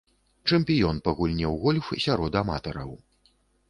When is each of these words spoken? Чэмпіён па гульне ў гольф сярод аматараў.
Чэмпіён 0.47 1.03
па 1.09 1.15
гульне 1.21 1.47
ў 1.51 1.53
гольф 1.67 1.93
сярод 2.09 2.43
аматараў. 2.45 2.91